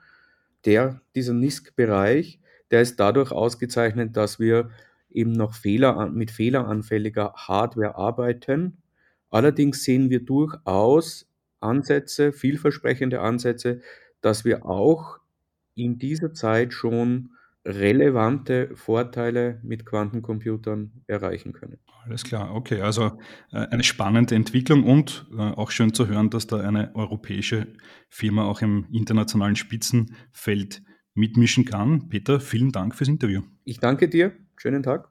Der, 0.64 1.00
dieser 1.14 1.34
NISC-Bereich, 1.34 2.40
der 2.70 2.82
ist 2.82 2.98
dadurch 3.00 3.32
ausgezeichnet, 3.32 4.16
dass 4.16 4.38
wir 4.38 4.70
eben 5.10 5.32
noch 5.32 5.54
Fehler, 5.54 6.10
mit 6.10 6.30
fehleranfälliger 6.30 7.32
Hardware 7.34 7.96
arbeiten. 7.96 8.78
Allerdings 9.30 9.84
sehen 9.84 10.10
wir 10.10 10.24
durchaus 10.24 11.26
Ansätze, 11.60 12.32
vielversprechende 12.32 13.20
Ansätze, 13.20 13.80
dass 14.20 14.44
wir 14.44 14.66
auch 14.66 15.18
in 15.74 15.98
dieser 15.98 16.32
Zeit 16.34 16.72
schon 16.72 17.30
relevante 17.64 18.70
Vorteile 18.74 19.60
mit 19.62 19.84
Quantencomputern 19.84 21.02
erreichen 21.06 21.52
können. 21.52 21.78
Alles 22.04 22.24
klar, 22.24 22.54
okay. 22.54 22.80
Also 22.80 23.18
äh, 23.52 23.58
eine 23.58 23.84
spannende 23.84 24.34
Entwicklung 24.34 24.84
und 24.84 25.26
äh, 25.36 25.40
auch 25.40 25.70
schön 25.70 25.92
zu 25.92 26.08
hören, 26.08 26.30
dass 26.30 26.46
da 26.46 26.58
eine 26.60 26.94
europäische 26.94 27.66
Firma 28.08 28.44
auch 28.44 28.62
im 28.62 28.86
internationalen 28.92 29.56
Spitzenfeld 29.56 30.82
mitmischen 31.14 31.64
kann. 31.64 32.08
Peter, 32.08 32.40
vielen 32.40 32.72
Dank 32.72 32.94
fürs 32.94 33.08
Interview. 33.08 33.42
Ich 33.64 33.80
danke 33.80 34.08
dir. 34.08 34.32
Schönen 34.56 34.82
Tag. 34.82 35.10